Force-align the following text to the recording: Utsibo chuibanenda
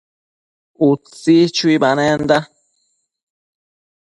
Utsibo 0.89 1.45
chuibanenda 1.55 2.37